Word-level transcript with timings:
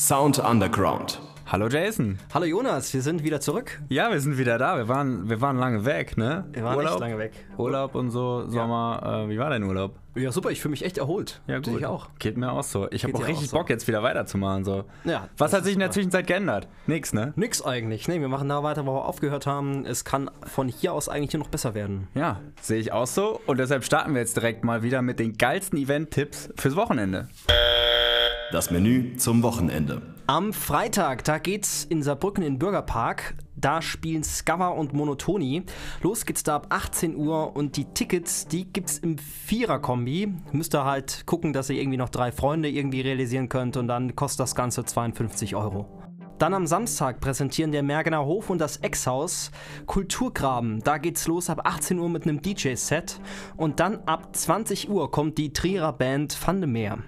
Sound 0.00 0.38
Underground. 0.38 1.20
Hallo 1.44 1.68
Jason. 1.68 2.18
Hallo 2.32 2.46
Jonas, 2.46 2.94
wir 2.94 3.02
sind 3.02 3.22
wieder 3.22 3.38
zurück. 3.38 3.82
Ja, 3.90 4.10
wir 4.10 4.18
sind 4.18 4.38
wieder 4.38 4.56
da. 4.56 4.78
Wir 4.78 4.88
waren, 4.88 5.28
wir 5.28 5.42
waren 5.42 5.58
lange 5.58 5.84
weg, 5.84 6.16
ne? 6.16 6.46
Wir 6.52 6.64
waren 6.64 6.78
Urlaub, 6.78 6.92
echt 6.92 7.00
lange 7.00 7.18
weg. 7.18 7.32
Urlaub 7.58 7.94
und 7.94 8.10
so, 8.10 8.48
Sommer. 8.48 9.26
Äh, 9.26 9.28
wie 9.28 9.38
war 9.38 9.50
dein 9.50 9.62
Urlaub? 9.62 9.96
Ja, 10.14 10.32
super, 10.32 10.48
ich 10.50 10.62
fühle 10.62 10.70
mich 10.70 10.86
echt 10.86 10.96
erholt. 10.96 11.42
Ja, 11.46 11.58
gut. 11.58 11.76
Ich 11.78 11.84
auch. 11.84 12.08
Geht 12.18 12.38
mir 12.38 12.50
auch 12.50 12.62
so. 12.62 12.90
Ich 12.90 13.04
habe 13.04 13.14
auch 13.14 13.28
richtig 13.28 13.48
auch 13.48 13.50
so. 13.50 13.56
Bock, 13.58 13.68
jetzt 13.68 13.86
wieder 13.88 14.02
weiterzumachen. 14.02 14.64
So. 14.64 14.84
Ja, 15.04 15.28
Was 15.36 15.52
hat 15.52 15.64
sich 15.64 15.74
in 15.74 15.80
der. 15.80 15.90
Zwischenzeit 15.90 16.26
geändert? 16.26 16.66
Nix, 16.86 17.12
ne? 17.12 17.34
Nix 17.36 17.60
eigentlich. 17.60 18.08
Nee, 18.08 18.22
wir 18.22 18.28
machen 18.28 18.48
da 18.48 18.62
weiter, 18.62 18.86
wo 18.86 18.94
wir 18.94 19.04
aufgehört 19.04 19.46
haben. 19.46 19.84
Es 19.84 20.06
kann 20.06 20.30
von 20.46 20.68
hier 20.68 20.94
aus 20.94 21.10
eigentlich 21.10 21.34
nur 21.34 21.42
noch 21.42 21.50
besser 21.50 21.74
werden. 21.74 22.08
Ja, 22.14 22.40
sehe 22.62 22.80
ich 22.80 22.92
auch 22.92 23.06
so. 23.06 23.38
Und 23.44 23.58
deshalb 23.58 23.84
starten 23.84 24.14
wir 24.14 24.22
jetzt 24.22 24.34
direkt 24.34 24.64
mal 24.64 24.82
wieder 24.82 25.02
mit 25.02 25.18
den 25.18 25.36
geilsten 25.36 25.78
Event-Tipps 25.78 26.48
fürs 26.56 26.74
Wochenende. 26.74 27.28
Das 28.52 28.72
Menü 28.72 29.16
zum 29.16 29.44
Wochenende. 29.44 30.02
Am 30.26 30.52
Freitag, 30.52 31.22
da 31.22 31.38
geht's 31.38 31.84
in 31.84 32.02
Saarbrücken 32.02 32.42
in 32.42 32.54
den 32.54 32.58
Bürgerpark. 32.58 33.36
Da 33.54 33.80
spielen 33.80 34.24
Skava 34.24 34.68
und 34.68 34.92
Monotoni. 34.92 35.62
Los 36.02 36.26
geht's 36.26 36.42
da 36.42 36.56
ab 36.56 36.66
18 36.70 37.14
Uhr 37.14 37.54
und 37.54 37.76
die 37.76 37.84
Tickets, 37.84 38.48
die 38.48 38.64
gibt's 38.64 38.98
im 38.98 39.18
Vierer-Kombi. 39.18 40.34
Müsst 40.50 40.74
ihr 40.74 40.84
halt 40.84 41.26
gucken, 41.26 41.52
dass 41.52 41.70
ihr 41.70 41.80
irgendwie 41.80 41.98
noch 41.98 42.08
drei 42.08 42.32
Freunde 42.32 42.68
irgendwie 42.68 43.02
realisieren 43.02 43.48
könnt 43.48 43.76
und 43.76 43.86
dann 43.86 44.16
kostet 44.16 44.40
das 44.40 44.56
Ganze 44.56 44.84
52 44.84 45.54
Euro. 45.54 45.86
Dann 46.38 46.54
am 46.54 46.66
Samstag 46.66 47.20
präsentieren 47.20 47.70
der 47.70 47.84
Mergener 47.84 48.24
Hof 48.24 48.50
und 48.50 48.60
das 48.60 48.78
Ex-Haus 48.78 49.52
Kulturgraben. 49.86 50.80
Da 50.80 50.98
geht's 50.98 51.28
los 51.28 51.50
ab 51.50 51.60
18 51.64 52.00
Uhr 52.00 52.08
mit 52.08 52.24
einem 52.24 52.42
DJ-Set 52.42 53.20
und 53.56 53.78
dann 53.78 54.00
ab 54.06 54.34
20 54.34 54.90
Uhr 54.90 55.10
kommt 55.12 55.38
die 55.38 55.52
Trierer 55.52 55.92
Band 55.92 56.36
Vandemeer. 56.44 56.98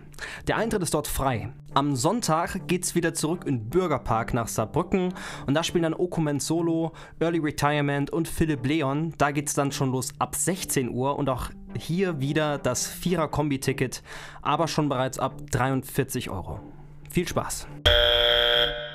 Der 0.47 0.57
Eintritt 0.57 0.83
ist 0.83 0.95
dort 0.95 1.07
frei. 1.07 1.53
Am 1.75 1.97
Sonntag 1.97 2.69
geht's 2.69 2.95
wieder 2.95 3.15
zurück 3.15 3.45
in 3.47 3.71
Bürgerpark 3.71 4.35
nach 4.35 4.49
Saarbrücken 4.49 5.15
und 5.47 5.55
da 5.55 5.65
spielen 5.65 5.85
dann 5.85 5.95
Okument 5.95 6.43
Solo, 6.43 6.93
Early 7.21 7.39
Retirement 7.39 8.11
und 8.11 8.29
Philipp 8.29 8.67
Leon. 8.67 9.15
Da 9.19 9.31
geht's 9.31 9.55
dann 9.55 9.73
schon 9.73 9.91
los 9.91 10.13
ab 10.19 10.35
16 10.35 10.91
Uhr 10.91 11.19
und 11.19 11.29
auch 11.29 11.51
hier 11.77 12.21
wieder 12.21 12.59
das 12.59 12.87
Vierer-Kombi-Ticket, 12.87 14.03
aber 14.43 14.69
schon 14.69 14.89
bereits 14.89 15.19
ab 15.19 15.35
43 15.51 16.31
Euro. 16.31 16.61
Viel 17.11 17.27
Spaß! 17.27 17.67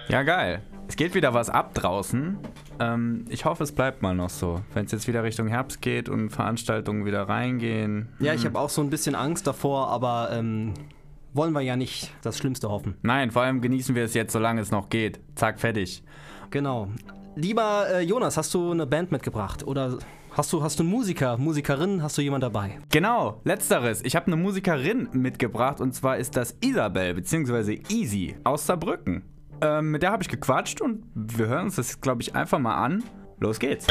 Ja, 0.09 0.23
geil. 0.23 0.61
Es 0.87 0.95
geht 0.95 1.15
wieder 1.15 1.33
was 1.33 1.49
ab 1.49 1.73
draußen. 1.73 2.37
Ähm, 2.79 3.25
ich 3.29 3.45
hoffe, 3.45 3.63
es 3.63 3.73
bleibt 3.73 4.01
mal 4.01 4.15
noch 4.15 4.29
so. 4.29 4.61
Wenn 4.73 4.85
es 4.85 4.91
jetzt 4.91 5.07
wieder 5.07 5.23
Richtung 5.23 5.47
Herbst 5.47 5.81
geht 5.81 6.07
und 6.07 6.29
Veranstaltungen 6.29 7.05
wieder 7.05 7.23
reingehen. 7.23 8.09
Ja, 8.19 8.33
ich 8.33 8.45
habe 8.45 8.57
auch 8.57 8.69
so 8.69 8.81
ein 8.81 8.89
bisschen 8.89 9.15
Angst 9.15 9.47
davor, 9.47 9.89
aber 9.89 10.29
ähm, 10.31 10.73
wollen 11.37 11.53
wir 11.53 11.61
ja 11.61 11.75
nicht 11.75 12.11
das 12.23 12.37
Schlimmste 12.37 12.69
hoffen. 12.69 12.97
Nein, 13.03 13.31
vor 13.31 13.43
allem 13.43 13.61
genießen 13.61 13.95
wir 13.95 14.03
es 14.03 14.13
jetzt, 14.13 14.33
solange 14.33 14.59
es 14.59 14.71
noch 14.71 14.89
geht. 14.89 15.19
Zack, 15.35 15.59
fertig. 15.59 16.03
Genau. 16.49 16.89
Lieber 17.35 17.87
äh, 17.89 18.01
Jonas, 18.01 18.35
hast 18.35 18.53
du 18.53 18.71
eine 18.71 18.87
Band 18.87 19.11
mitgebracht? 19.11 19.65
Oder 19.65 19.99
hast 20.31 20.51
du, 20.51 20.63
hast 20.63 20.79
du 20.79 20.83
einen 20.83 20.91
Musiker, 20.91 21.37
Musikerin, 21.37 22.01
hast 22.01 22.17
du 22.17 22.21
jemand 22.21 22.43
dabei? 22.43 22.79
Genau, 22.89 23.41
letzteres. 23.43 24.03
Ich 24.03 24.15
habe 24.15 24.27
eine 24.27 24.35
Musikerin 24.35 25.09
mitgebracht 25.13 25.79
und 25.79 25.93
zwar 25.93 26.17
ist 26.17 26.35
das 26.35 26.57
Isabel 26.61 27.13
bzw. 27.13 27.81
Easy 27.89 28.35
aus 28.43 28.65
Saarbrücken. 28.65 29.23
Ähm, 29.61 29.91
mit 29.91 30.01
der 30.03 30.11
habe 30.11 30.23
ich 30.23 30.29
gequatscht 30.29 30.81
und 30.81 31.03
wir 31.15 31.47
hören 31.47 31.65
uns 31.65 31.75
das, 31.75 32.01
glaube 32.01 32.21
ich, 32.21 32.35
einfach 32.35 32.59
mal 32.59 32.75
an. 32.75 33.03
Los 33.39 33.59
geht's. 33.59 33.87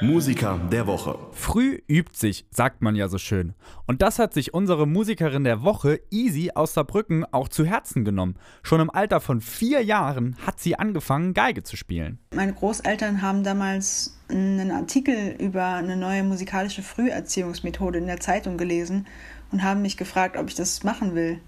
Musiker 0.00 0.60
der 0.70 0.86
Woche. 0.86 1.18
Früh 1.32 1.80
übt 1.88 2.16
sich, 2.16 2.46
sagt 2.52 2.82
man 2.82 2.94
ja 2.94 3.08
so 3.08 3.18
schön. 3.18 3.54
Und 3.88 4.00
das 4.00 4.20
hat 4.20 4.32
sich 4.32 4.54
unsere 4.54 4.86
Musikerin 4.86 5.42
der 5.42 5.64
Woche, 5.64 5.98
Easy 6.12 6.52
aus 6.54 6.74
Saarbrücken, 6.74 7.24
auch 7.32 7.48
zu 7.48 7.64
Herzen 7.64 8.04
genommen. 8.04 8.36
Schon 8.62 8.80
im 8.80 8.90
Alter 8.90 9.20
von 9.20 9.40
vier 9.40 9.82
Jahren 9.82 10.36
hat 10.46 10.60
sie 10.60 10.78
angefangen, 10.78 11.34
Geige 11.34 11.64
zu 11.64 11.76
spielen. 11.76 12.20
Meine 12.32 12.52
Großeltern 12.52 13.22
haben 13.22 13.42
damals 13.42 14.16
einen 14.28 14.70
Artikel 14.70 15.34
über 15.40 15.64
eine 15.64 15.96
neue 15.96 16.22
musikalische 16.22 16.82
Früherziehungsmethode 16.82 17.98
in 17.98 18.06
der 18.06 18.20
Zeitung 18.20 18.56
gelesen 18.56 19.08
und 19.50 19.64
haben 19.64 19.82
mich 19.82 19.96
gefragt, 19.96 20.36
ob 20.36 20.46
ich 20.46 20.54
das 20.54 20.84
machen 20.84 21.16
will. 21.16 21.40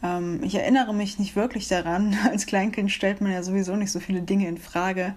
Ähm, 0.00 0.44
ich 0.44 0.54
erinnere 0.54 0.94
mich 0.94 1.18
nicht 1.18 1.34
wirklich 1.34 1.66
daran. 1.66 2.16
Als 2.30 2.46
Kleinkind 2.46 2.92
stellt 2.92 3.20
man 3.20 3.32
ja 3.32 3.42
sowieso 3.42 3.74
nicht 3.74 3.90
so 3.90 3.98
viele 3.98 4.22
Dinge 4.22 4.46
in 4.46 4.58
Frage. 4.58 5.16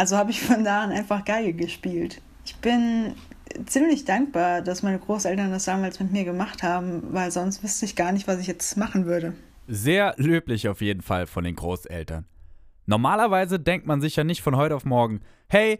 Also 0.00 0.16
habe 0.16 0.30
ich 0.30 0.40
von 0.40 0.64
da 0.64 0.84
an 0.84 0.92
einfach 0.92 1.26
Geige 1.26 1.52
gespielt. 1.52 2.22
Ich 2.46 2.56
bin 2.56 3.12
ziemlich 3.66 4.06
dankbar, 4.06 4.62
dass 4.62 4.82
meine 4.82 4.98
Großeltern 4.98 5.50
das 5.50 5.66
damals 5.66 6.00
mit 6.00 6.10
mir 6.10 6.24
gemacht 6.24 6.62
haben, 6.62 7.02
weil 7.12 7.30
sonst 7.30 7.62
wüsste 7.62 7.84
ich 7.84 7.96
gar 7.96 8.10
nicht, 8.10 8.26
was 8.26 8.38
ich 8.38 8.46
jetzt 8.46 8.78
machen 8.78 9.04
würde. 9.04 9.34
Sehr 9.68 10.14
löblich 10.16 10.70
auf 10.70 10.80
jeden 10.80 11.02
Fall 11.02 11.26
von 11.26 11.44
den 11.44 11.54
Großeltern. 11.54 12.24
Normalerweise 12.86 13.60
denkt 13.60 13.86
man 13.86 14.00
sich 14.00 14.16
ja 14.16 14.24
nicht 14.24 14.40
von 14.40 14.56
heute 14.56 14.74
auf 14.74 14.86
morgen, 14.86 15.20
hey, 15.50 15.78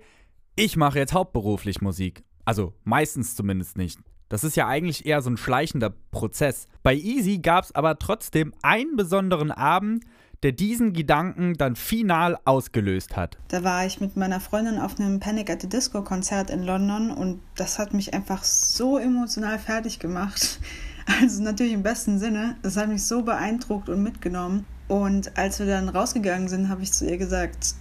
ich 0.55 0.77
mache 0.77 0.99
jetzt 0.99 1.15
hauptberuflich 1.15 1.81
Musik. 1.81 2.23
Also 2.45 2.75
meistens 2.85 3.35
zumindest 3.35 3.79
nicht. 3.79 4.01
Das 4.29 4.45
ist 4.45 4.55
ja 4.55 4.69
eigentlich 4.69 5.07
eher 5.07 5.23
so 5.23 5.31
ein 5.31 5.39
schleichender 5.39 5.95
Prozess. 6.11 6.67
Bei 6.83 6.95
Easy 6.95 7.39
gab 7.39 7.65
es 7.65 7.75
aber 7.75 7.99
trotzdem 7.99 8.53
einen 8.61 8.97
besonderen 8.97 9.51
Abend, 9.51 10.05
der 10.43 10.53
diesen 10.53 10.93
Gedanken 10.93 11.55
dann 11.55 11.77
final 11.77 12.39
ausgelöst 12.45 13.17
hat. 13.17 13.39
Da 13.49 13.63
war 13.63 13.85
ich 13.87 14.01
mit 14.01 14.17
meiner 14.17 14.41
Freundin 14.41 14.79
auf 14.79 14.99
einem 14.99 15.21
Panic 15.21 15.51
at 15.51 15.63
the 15.63 15.69
Disco 15.69 16.03
Konzert 16.03 16.51
in 16.51 16.63
London 16.63 17.11
und 17.11 17.41
das 17.57 17.79
hat 17.79 17.93
mich 17.93 18.15
einfach 18.15 18.45
so 18.45 18.99
emotional 18.99 19.59
fertig 19.59 19.99
gemacht. 19.99 20.61
Also 21.21 21.43
natürlich 21.43 21.73
im 21.73 21.83
besten 21.83 22.21
Sinne. 22.21 22.57
Das 22.63 22.77
hat 22.77 22.89
mich 22.89 23.05
so 23.05 23.23
beeindruckt 23.23 23.89
und 23.89 24.01
mitgenommen. 24.01 24.65
Und 24.87 25.37
als 25.37 25.59
wir 25.59 25.67
dann 25.67 25.89
rausgegangen 25.89 26.47
sind, 26.49 26.69
habe 26.69 26.83
ich 26.83 26.93
zu 26.93 27.09
ihr 27.09 27.17
gesagt, 27.17 27.75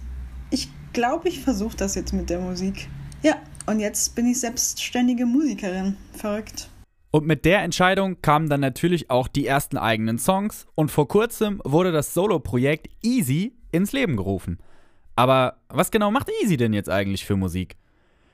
ich 0.50 0.68
glaube, 0.92 1.28
ich 1.28 1.40
versuche 1.40 1.76
das 1.76 1.94
jetzt 1.94 2.12
mit 2.12 2.28
der 2.28 2.40
Musik. 2.40 2.88
Ja, 3.22 3.36
und 3.66 3.78
jetzt 3.78 4.14
bin 4.16 4.26
ich 4.26 4.40
selbstständige 4.40 5.26
Musikerin. 5.26 5.96
Verrückt. 6.12 6.68
Und 7.10 7.26
mit 7.26 7.44
der 7.44 7.62
Entscheidung 7.62 8.22
kamen 8.22 8.48
dann 8.48 8.60
natürlich 8.60 9.10
auch 9.10 9.26
die 9.26 9.46
ersten 9.46 9.76
eigenen 9.76 10.18
Songs 10.18 10.66
und 10.74 10.90
vor 10.90 11.08
kurzem 11.08 11.60
wurde 11.64 11.90
das 11.90 12.14
Solo-Projekt 12.14 12.88
Easy 13.02 13.54
ins 13.72 13.92
Leben 13.92 14.16
gerufen. 14.16 14.58
Aber 15.16 15.56
was 15.68 15.90
genau 15.90 16.10
macht 16.10 16.30
Easy 16.42 16.56
denn 16.56 16.72
jetzt 16.72 16.88
eigentlich 16.88 17.24
für 17.24 17.36
Musik? 17.36 17.76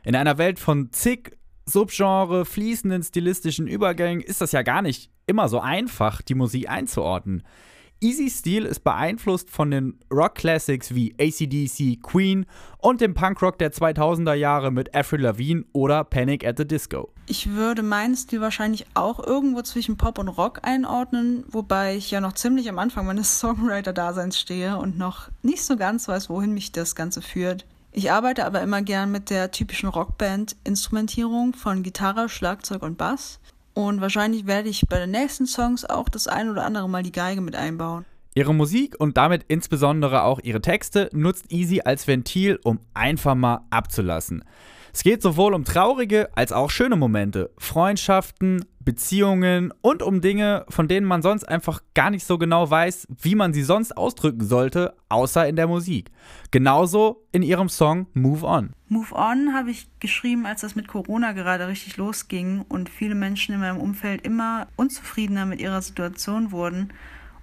In 0.05 0.15
einer 0.15 0.39
Welt 0.39 0.59
von 0.59 0.93
zig 0.93 1.37
Subgenre, 1.65 2.45
fließenden 2.45 3.03
stilistischen 3.03 3.67
Übergängen 3.67 4.23
ist 4.23 4.41
das 4.41 4.53
ja 4.53 4.63
gar 4.63 4.83
nicht 4.83 5.11
immer 5.27 5.49
so 5.49 5.59
einfach, 5.59 6.23
die 6.23 6.35
Musik 6.35 6.71
einzuordnen. 6.71 7.43
Easy 8.01 8.29
Stil 8.29 8.67
ist 8.67 8.85
beeinflusst 8.85 9.51
von 9.51 9.71
den 9.71 9.99
Rock-Classics 10.13 10.95
wie 10.95 11.15
ACDC, 11.19 12.03
Queen 12.03 12.45
und 12.79 13.01
dem 13.01 13.15
Punkrock 13.15 13.59
der 13.59 13.73
2000er 13.73 14.35
Jahre 14.35 14.71
mit 14.71 14.95
Avril 14.95 15.23
Lavigne 15.23 15.65
oder 15.73 16.05
Panic 16.05 16.47
at 16.47 16.59
the 16.59 16.67
Disco. 16.67 17.11
Ich 17.27 17.55
würde 17.55 17.83
meinen 17.83 18.15
Stil 18.15 18.43
wahrscheinlich 18.43 18.85
auch 18.93 19.27
irgendwo 19.27 19.63
zwischen 19.63 19.97
Pop 19.97 20.19
und 20.19 20.29
Rock 20.29 20.61
einordnen, 20.63 21.45
wobei 21.49 21.97
ich 21.97 22.11
ja 22.11 22.21
noch 22.21 22.35
ziemlich 22.35 22.69
am 22.69 22.79
Anfang 22.79 23.07
meines 23.07 23.39
Songwriter-Daseins 23.41 24.39
stehe 24.39 24.77
und 24.77 24.99
noch 24.99 25.31
nicht 25.43 25.65
so 25.65 25.79
ganz 25.79 26.07
weiß, 26.07 26.29
wohin 26.29 26.53
mich 26.53 26.73
das 26.73 26.97
Ganze 26.97 27.23
führt. 27.23 27.65
Ich 27.93 28.13
arbeite 28.13 28.45
aber 28.45 28.61
immer 28.61 28.83
gern 28.83 29.11
mit 29.11 29.31
der 29.31 29.53
typischen 29.53 29.89
Rockband-Instrumentierung 29.89 31.55
von 31.55 31.83
Gitarre, 31.83 32.29
Schlagzeug 32.29 32.83
und 32.83 32.99
Bass. 32.99 33.41
Und 33.77 34.01
wahrscheinlich 34.01 34.47
werde 34.47 34.71
ich 34.71 34.87
bei 34.89 34.99
den 34.99 35.11
nächsten 35.11 35.47
Songs 35.47 35.85
auch 35.85 36.09
das 36.09 36.29
ein 36.29 36.49
oder 36.49 36.65
andere 36.65 36.89
Mal 36.89 37.03
die 37.03 37.13
Geige 37.13 37.43
mit 37.43 37.55
einbauen. 37.55 38.07
Ihre 38.35 38.55
Musik 38.55 38.99
und 38.99 39.19
damit 39.19 39.45
insbesondere 39.49 40.23
auch 40.23 40.41
ihre 40.43 40.63
Texte 40.63 41.11
nutzt 41.13 41.53
Easy 41.53 41.83
als 41.85 42.07
Ventil, 42.07 42.59
um 42.65 42.81
einfach 42.95 43.35
mal 43.35 43.67
abzulassen. 43.69 44.45
Es 44.97 45.03
geht 45.03 45.21
sowohl 45.21 45.53
um 45.53 45.67
traurige 45.67 46.31
als 46.35 46.53
auch 46.53 46.71
schöne 46.71 46.97
Momente, 46.97 47.51
Freundschaften, 47.59 48.65
Beziehungen 48.81 49.71
und 49.83 50.03
um 50.03 50.23
Dinge, 50.23 50.65
von 50.71 50.89
denen 50.89 51.07
man 51.07 51.21
sonst 51.21 51.45
einfach 51.45 51.83
gar 51.93 52.09
nicht 52.09 52.25
so 52.25 52.39
genau 52.39 52.71
weiß, 52.71 53.07
wie 53.21 53.35
man 53.35 53.53
sie 53.53 53.63
sonst 53.63 53.95
ausdrücken 53.95 54.47
sollte, 54.47 54.95
außer 55.11 55.47
in 55.47 55.57
der 55.57 55.67
Musik. 55.67 56.11
Genauso 56.51 57.27
in 57.31 57.43
ihrem 57.43 57.69
Song 57.69 58.07
Move 58.15 58.47
On. 58.47 58.73
Move 58.89 59.15
On 59.15 59.53
habe 59.53 59.71
ich 59.71 59.87
geschrieben, 60.01 60.47
als 60.47 60.63
das 60.63 60.77
mit 60.77 60.89
Corona 60.89 61.33
gerade 61.33 61.69
richtig 61.69 61.99
losging 61.99 62.65
und 62.67 62.89
viele 62.89 63.15
Menschen 63.15 63.55
in 63.55 63.61
meinem 63.61 63.81
Umfeld 63.83 64.25
immer 64.25 64.67
unzufriedener 64.77 65.45
mit 65.45 65.61
ihrer 65.61 65.83
Situation 65.83 66.53
wurden 66.53 66.95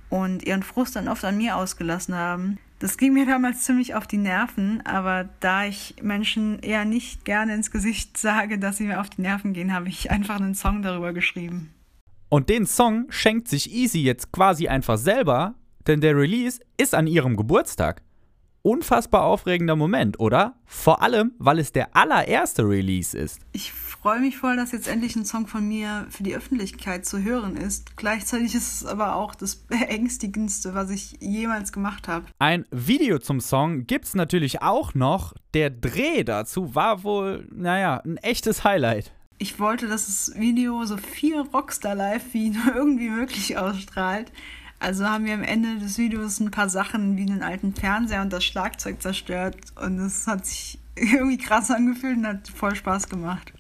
und 0.10 0.42
ihren 0.42 0.64
Frust 0.64 0.96
dann 0.96 1.08
oft 1.08 1.24
an 1.24 1.38
mir 1.38 1.56
ausgelassen 1.56 2.16
haben. 2.16 2.58
Das 2.80 2.98
ging 2.98 3.14
mir 3.14 3.26
damals 3.26 3.64
ziemlich 3.64 3.96
auf 3.96 4.08
die 4.08 4.18
Nerven, 4.18 4.86
aber 4.86 5.30
da 5.40 5.66
ich 5.66 5.96
Menschen 6.02 6.60
eher 6.60 6.86
nicht 6.86 7.24
gerne 7.24 7.54
ins 7.54 7.72
Gesicht 7.72 8.18
sage, 8.18 8.60
dass 8.60 8.78
sie 8.78 8.86
mir 8.86 9.00
auf 9.00 9.10
die 9.10 9.22
Nerven 9.22 9.54
gehen, 9.54 9.74
habe 9.74 9.88
ich 9.88 10.12
einfach 10.12 10.36
einen 10.36 10.56
Song 10.56 10.82
darüber 10.82 11.14
geschrieben. 11.14 11.74
Und 12.30 12.50
den 12.50 12.66
Song 12.66 13.06
schenkt 13.10 13.48
sich 13.48 13.72
Easy 13.74 14.00
jetzt 14.00 14.32
quasi 14.32 14.68
einfach 14.68 14.98
selber, 14.98 15.56
denn 15.88 16.02
der 16.02 16.18
Release 16.18 16.60
ist 16.78 16.96
an 16.96 17.08
ihrem 17.08 17.38
Geburtstag. 17.38 18.02
Unfassbar 18.64 19.24
aufregender 19.24 19.76
Moment, 19.76 20.20
oder? 20.20 20.56
Vor 20.66 21.04
allem, 21.04 21.34
weil 21.38 21.60
es 21.60 21.72
der 21.72 21.96
allererste 21.96 22.64
Release 22.64 23.16
ist. 23.16 23.42
Ich 23.52 23.72
freue 23.72 24.20
mich 24.20 24.38
voll, 24.38 24.56
dass 24.56 24.72
jetzt 24.72 24.88
endlich 24.88 25.16
ein 25.16 25.26
Song 25.26 25.48
von 25.48 25.68
mir 25.68 26.08
für 26.10 26.24
die 26.24 26.36
Öffentlichkeit 26.36 27.06
zu 27.06 27.22
hören 27.22 27.56
ist. 27.56 27.96
Gleichzeitig 27.96 28.56
ist 28.56 28.82
es 28.82 28.86
aber 28.86 29.16
auch 29.16 29.36
das 29.36 29.56
beängstigendste, 29.68 30.74
was 30.74 30.90
ich 30.90 31.18
jemals 31.20 31.72
gemacht 31.72 32.08
habe. 32.08 32.26
Ein 32.40 32.66
Video 32.72 33.20
zum 33.20 33.40
Song 33.40 33.86
gibt's 33.86 34.16
natürlich 34.16 34.62
auch 34.62 34.96
noch. 34.96 35.34
Der 35.54 35.70
Dreh 35.70 36.24
dazu 36.24 36.74
war 36.74 37.04
wohl, 37.04 37.48
naja, 37.54 38.02
ein 38.04 38.18
echtes 38.18 38.64
Highlight. 38.64 39.14
Ich 39.40 39.60
wollte, 39.60 39.88
dass 39.88 40.06
das 40.06 40.40
Video 40.40 40.86
so 40.86 40.96
viel 40.96 41.40
Rockstar-Life 41.40 42.28
wie 42.32 42.50
nur 42.52 42.76
irgendwie 42.76 43.10
möglich 43.10 43.58
ausstrahlt. 43.58 44.32
Also 44.84 45.06
haben 45.06 45.24
wir 45.24 45.34
am 45.34 45.44
Ende 45.44 45.78
des 45.78 45.98
Videos 45.98 46.42
ein 46.42 46.52
paar 46.52 46.68
Sachen 46.68 47.16
wie 47.16 47.22
einen 47.22 47.42
alten 47.42 47.74
Fernseher 47.74 48.22
und 48.22 48.34
das 48.34 48.44
Schlagzeug 48.44 49.02
zerstört. 49.02 49.56
Und 49.82 49.98
es 49.98 50.28
hat 50.28 50.46
sich 50.46 50.78
irgendwie 50.98 51.38
krass 51.38 51.72
angefühlt 51.72 52.18
und 52.18 52.28
hat 52.28 52.50
voll 52.50 52.76
Spaß 52.76 53.08
gemacht. 53.08 53.54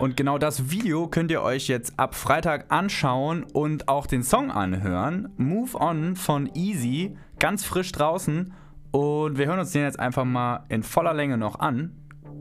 Und 0.00 0.16
genau 0.16 0.36
das 0.36 0.72
Video 0.72 1.06
könnt 1.06 1.30
ihr 1.30 1.42
euch 1.42 1.68
jetzt 1.68 1.92
ab 1.96 2.16
Freitag 2.16 2.72
anschauen 2.72 3.44
und 3.44 3.86
auch 3.86 4.08
den 4.08 4.24
Song 4.24 4.50
anhören. 4.50 5.28
Move 5.36 5.80
On 5.80 6.16
von 6.16 6.50
Easy, 6.54 7.16
ganz 7.38 7.64
frisch 7.64 7.92
draußen. 7.92 8.52
Und 8.90 9.38
wir 9.38 9.46
hören 9.46 9.60
uns 9.60 9.70
den 9.70 9.82
jetzt 9.82 10.00
einfach 10.00 10.24
mal 10.24 10.64
in 10.70 10.82
voller 10.82 11.14
Länge 11.14 11.38
noch 11.38 11.60
an. 11.60 11.92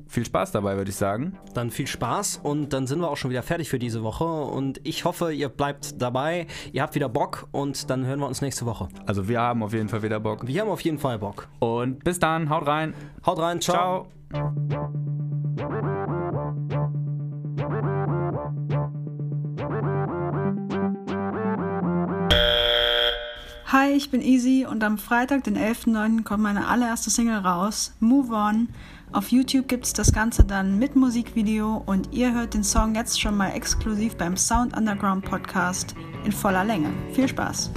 Viel 0.07 0.25
Spaß 0.25 0.51
dabei, 0.51 0.77
würde 0.77 0.89
ich 0.89 0.95
sagen. 0.95 1.37
Dann 1.53 1.69
viel 1.69 1.87
Spaß 1.87 2.39
und 2.43 2.71
dann 2.73 2.87
sind 2.87 2.99
wir 2.99 3.09
auch 3.09 3.17
schon 3.17 3.29
wieder 3.29 3.43
fertig 3.43 3.69
für 3.69 3.79
diese 3.79 4.03
Woche. 4.03 4.25
Und 4.25 4.79
ich 4.83 5.05
hoffe, 5.05 5.33
ihr 5.33 5.49
bleibt 5.49 6.01
dabei, 6.01 6.47
ihr 6.71 6.81
habt 6.81 6.95
wieder 6.95 7.09
Bock 7.09 7.47
und 7.51 7.89
dann 7.89 8.05
hören 8.05 8.19
wir 8.19 8.27
uns 8.27 8.41
nächste 8.41 8.65
Woche. 8.65 8.87
Also 9.05 9.27
wir 9.27 9.41
haben 9.41 9.63
auf 9.63 9.73
jeden 9.73 9.89
Fall 9.89 10.03
wieder 10.03 10.19
Bock. 10.19 10.47
Wir 10.47 10.61
haben 10.61 10.69
auf 10.69 10.81
jeden 10.81 10.97
Fall 10.97 11.19
Bock. 11.19 11.47
Und 11.59 12.03
bis 12.03 12.19
dann, 12.19 12.49
haut 12.49 12.65
rein. 12.67 12.93
Haut 13.25 13.39
rein, 13.39 13.59
ciao. 13.59 14.07
Ciao. 14.31 14.47
Hi, 23.69 23.91
ich 23.91 24.09
bin 24.09 24.21
Easy 24.21 24.65
und 24.65 24.81
am 24.81 24.97
Freitag, 24.97 25.43
den 25.43 25.57
11.09. 25.57 26.23
kommt 26.23 26.41
meine 26.41 26.67
allererste 26.67 27.09
Single 27.09 27.39
raus, 27.39 27.93
Move 27.99 28.33
On. 28.33 28.69
Auf 29.13 29.29
YouTube 29.31 29.69
gibt 29.69 29.85
es 29.85 29.93
das 29.93 30.11
Ganze 30.11 30.43
dann 30.43 30.77
mit 30.79 30.95
Musikvideo 30.95 31.81
und 31.85 32.13
ihr 32.13 32.33
hört 32.33 32.53
den 32.53 32.63
Song 32.63 32.93
jetzt 32.93 33.19
schon 33.19 33.37
mal 33.37 33.51
exklusiv 33.51 34.17
beim 34.17 34.35
Sound 34.35 34.75
Underground 34.75 35.23
Podcast 35.23 35.95
in 36.25 36.31
voller 36.31 36.65
Länge. 36.65 36.89
Viel 37.13 37.27
Spaß! 37.27 37.71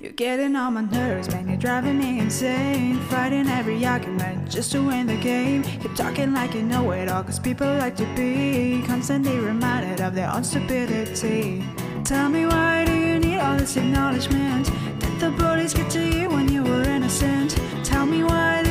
You're 0.00 0.12
getting 0.14 0.56
on 0.56 0.74
my 0.74 0.82
nerves, 0.82 1.30
man, 1.30 1.48
you're 1.48 1.56
driving 1.56 1.98
me 1.98 2.20
insane 2.20 3.00
Fighting 3.08 3.48
every 3.48 3.84
argument 3.84 4.48
just 4.52 4.70
to 4.72 4.80
win 4.80 5.06
the 5.06 5.16
game 5.16 5.62
Keep 5.62 5.96
talking 5.96 6.32
like 6.32 6.54
you 6.54 6.62
know 6.62 6.92
it 6.92 7.08
all, 7.08 7.24
cause 7.24 7.40
people 7.40 7.66
like 7.78 7.96
to 7.96 8.06
be 8.14 8.84
Constantly 8.86 9.36
reminded 9.38 10.00
of 10.00 10.14
their 10.14 10.30
own 10.30 10.44
stupidity 10.44 11.64
Tell 12.04 12.28
me 12.28 12.46
why 12.46 12.84
do 12.84 12.92
you 12.92 13.18
need 13.18 13.38
all 13.38 13.56
this 13.56 13.76
acknowledgement 13.76 14.70
Did 15.00 15.18
the 15.18 15.30
bullies 15.30 15.74
get 15.74 15.90
to 15.90 16.00
you 16.00 16.28
when 16.28 16.52
you 16.52 16.62
were 16.62 16.82
innocent? 16.82 17.56
Tell 17.82 18.06
me 18.06 18.22
why 18.22 18.62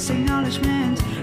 this 0.00 0.08
acknowledgement 0.08 1.19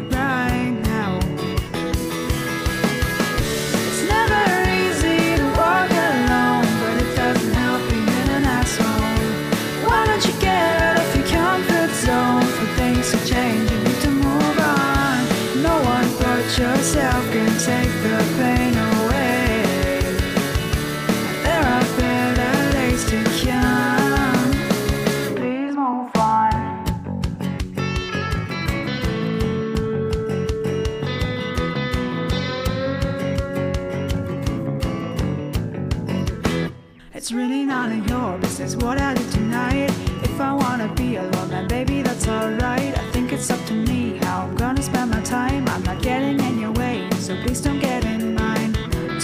none 37.77 37.99
of 37.99 38.09
your 38.09 38.37
business 38.39 38.75
what 38.75 38.99
I 38.99 39.13
do 39.13 39.23
tonight. 39.29 39.91
If 40.29 40.41
I 40.41 40.51
wanna 40.51 40.89
be 40.95 41.17
alone, 41.17 41.49
then 41.49 41.67
baby, 41.67 42.01
that's 42.01 42.27
alright. 42.27 42.91
I 43.03 43.05
think 43.13 43.31
it's 43.31 43.51
up 43.51 43.63
to 43.67 43.73
me 43.73 44.17
how 44.23 44.37
I'm 44.45 44.55
gonna 44.55 44.81
spend 44.81 45.11
my 45.11 45.21
time. 45.21 45.63
I'm 45.73 45.83
not 45.83 46.01
getting 46.01 46.39
in 46.47 46.55
your 46.63 46.71
way, 46.71 47.07
so 47.25 47.31
please 47.43 47.61
don't 47.61 47.79
get 47.79 48.03
in 48.03 48.33
mine. 48.33 48.73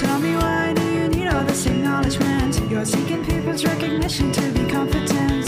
Tell 0.02 0.20
me 0.20 0.36
why 0.36 0.74
do 0.76 0.86
you 0.98 1.08
need 1.16 1.28
all 1.34 1.44
this 1.44 1.66
acknowledgement? 1.66 2.54
You're 2.70 2.86
seeking 2.86 3.26
people's 3.26 3.66
recognition 3.66 4.32
to 4.32 4.44
be 4.52 4.64
competent. 4.70 5.43